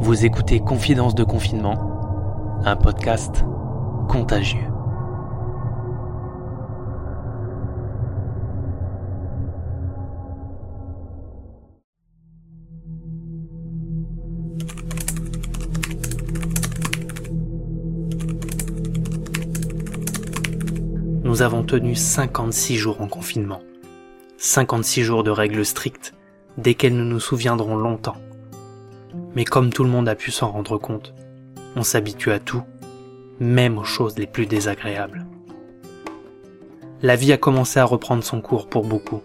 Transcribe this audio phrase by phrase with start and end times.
[0.00, 3.44] Vous écoutez Confidence de confinement, un podcast
[4.08, 4.60] contagieux.
[21.24, 23.60] Nous avons tenu 56 jours en confinement.
[24.38, 26.14] 56 jours de règles strictes,
[26.56, 28.16] desquelles nous nous souviendrons longtemps.
[29.34, 31.14] Mais comme tout le monde a pu s'en rendre compte,
[31.76, 32.62] on s'habitue à tout,
[33.40, 35.26] même aux choses les plus désagréables.
[37.02, 39.22] La vie a commencé à reprendre son cours pour beaucoup.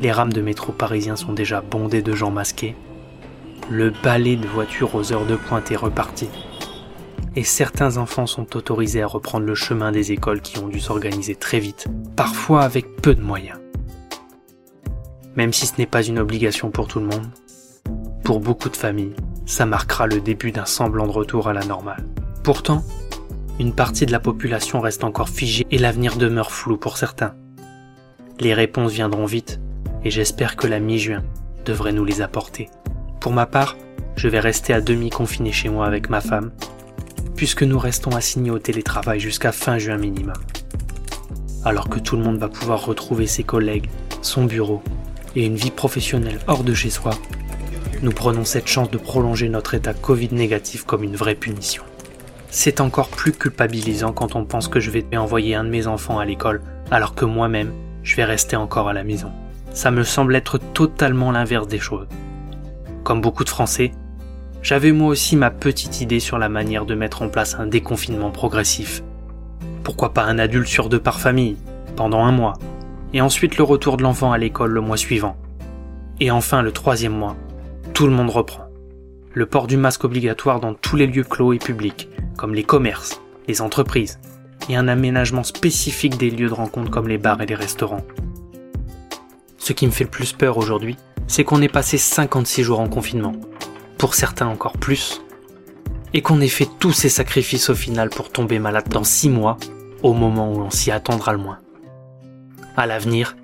[0.00, 2.74] Les rames de métro parisiens sont déjà bondées de gens masqués.
[3.70, 6.28] Le balai de voitures aux heures de pointe est reparti.
[7.36, 11.34] Et certains enfants sont autorisés à reprendre le chemin des écoles qui ont dû s'organiser
[11.34, 13.58] très vite, parfois avec peu de moyens.
[15.36, 17.26] Même si ce n'est pas une obligation pour tout le monde,
[18.24, 19.14] pour beaucoup de familles,
[19.44, 22.06] ça marquera le début d'un semblant de retour à la normale.
[22.42, 22.82] Pourtant,
[23.60, 27.34] une partie de la population reste encore figée et l'avenir demeure flou pour certains.
[28.40, 29.60] Les réponses viendront vite
[30.04, 31.22] et j'espère que la mi-juin
[31.66, 32.70] devrait nous les apporter.
[33.20, 33.76] Pour ma part,
[34.16, 36.50] je vais rester à demi confiné chez moi avec ma femme,
[37.36, 40.34] puisque nous restons assignés au télétravail jusqu'à fin juin minimum.
[41.62, 43.90] Alors que tout le monde va pouvoir retrouver ses collègues,
[44.22, 44.82] son bureau
[45.36, 47.12] et une vie professionnelle hors de chez soi,
[48.04, 51.82] nous prenons cette chance de prolonger notre état Covid négatif comme une vraie punition.
[52.50, 56.18] C'est encore plus culpabilisant quand on pense que je vais envoyer un de mes enfants
[56.18, 56.60] à l'école
[56.90, 59.32] alors que moi-même, je vais rester encore à la maison.
[59.72, 62.06] Ça me semble être totalement l'inverse des choses.
[63.04, 63.92] Comme beaucoup de Français,
[64.62, 68.30] j'avais moi aussi ma petite idée sur la manière de mettre en place un déconfinement
[68.30, 69.02] progressif.
[69.82, 71.56] Pourquoi pas un adulte sur deux par famille,
[71.96, 72.54] pendant un mois,
[73.14, 75.36] et ensuite le retour de l'enfant à l'école le mois suivant.
[76.20, 77.36] Et enfin le troisième mois,
[77.94, 78.64] tout le monde reprend.
[79.34, 83.20] Le port du masque obligatoire dans tous les lieux clos et publics, comme les commerces,
[83.46, 84.18] les entreprises,
[84.68, 88.04] et un aménagement spécifique des lieux de rencontre comme les bars et les restaurants.
[89.58, 90.96] Ce qui me fait le plus peur aujourd'hui,
[91.28, 93.36] c'est qu'on ait passé 56 jours en confinement,
[93.96, 95.22] pour certains encore plus,
[96.14, 99.56] et qu'on ait fait tous ces sacrifices au final pour tomber malade dans 6 mois,
[100.02, 101.60] au moment où l'on s'y attendra le moins.
[102.76, 103.36] À l'avenir,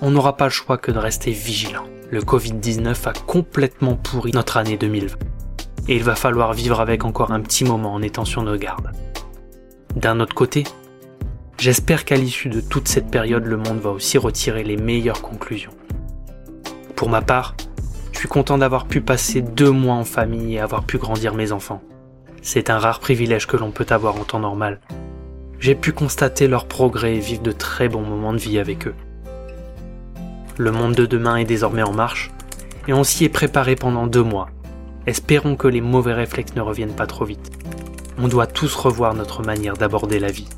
[0.00, 4.56] on n'aura pas le choix que de rester vigilant le Covid-19 a complètement pourri notre
[4.56, 5.16] année 2020.
[5.88, 8.92] Et il va falloir vivre avec encore un petit moment en étant sur nos gardes.
[9.96, 10.64] D'un autre côté,
[11.58, 15.72] j'espère qu'à l'issue de toute cette période, le monde va aussi retirer les meilleures conclusions.
[16.96, 17.54] Pour ma part,
[18.12, 21.52] je suis content d'avoir pu passer deux mois en famille et avoir pu grandir mes
[21.52, 21.82] enfants.
[22.42, 24.80] C'est un rare privilège que l'on peut avoir en temps normal.
[25.60, 28.94] J'ai pu constater leur progrès et vivre de très bons moments de vie avec eux.
[30.58, 32.32] Le monde de demain est désormais en marche,
[32.88, 34.48] et on s'y est préparé pendant deux mois.
[35.06, 37.52] Espérons que les mauvais réflexes ne reviennent pas trop vite.
[38.18, 40.48] On doit tous revoir notre manière d'aborder la vie.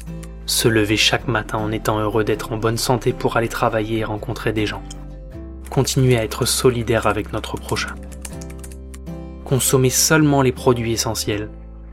[0.47, 4.05] Se lever chaque matin en étant heureux d'être en bonne santé pour aller travailler et
[4.05, 4.83] rencontrer des gens.
[5.69, 7.95] Continuer à être solidaire avec notre prochain.
[9.45, 11.51] Consommer seulement les produits essentiels,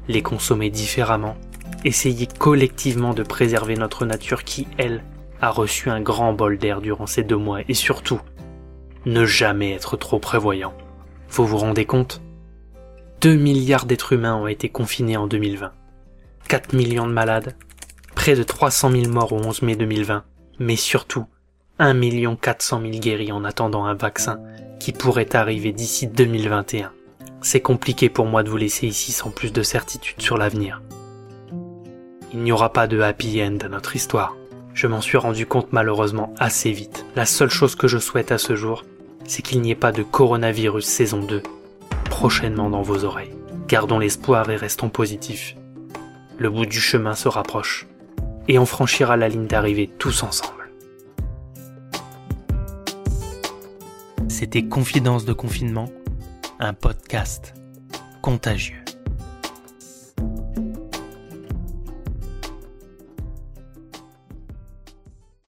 [0.08, 1.36] les consommer différemment,
[1.84, 5.04] essayer collectivement de préserver notre nature qui, elle,
[5.42, 8.20] a reçu un grand bol d'air durant ces deux mois et surtout,
[9.06, 10.74] ne jamais être trop prévoyant.
[11.30, 12.22] Vous vous rendez compte?
[13.22, 15.72] 2 milliards d'êtres humains ont été confinés en 2020.
[16.48, 17.56] 4 millions de malades,
[18.16, 20.24] près de 300 000 morts au 11 mai 2020,
[20.60, 21.26] mais surtout
[21.80, 21.96] 1
[22.36, 24.40] 400 000 guéris en attendant un vaccin
[24.80, 26.92] qui pourrait arriver d'ici 2021.
[27.42, 30.82] C'est compliqué pour moi de vous laisser ici sans plus de certitude sur l'avenir.
[32.34, 34.36] Il n'y aura pas de happy end à notre histoire.
[34.78, 37.04] Je m'en suis rendu compte malheureusement assez vite.
[37.16, 38.86] La seule chose que je souhaite à ce jour,
[39.26, 41.42] c'est qu'il n'y ait pas de coronavirus saison 2
[42.12, 43.34] prochainement dans vos oreilles.
[43.68, 45.56] Gardons l'espoir et restons positifs.
[46.38, 47.88] Le bout du chemin se rapproche
[48.48, 50.70] et on franchira la ligne d'arrivée tous ensemble.
[54.28, 55.90] C'était Confidence de confinement,
[56.60, 57.56] un podcast
[58.22, 58.87] contagieux.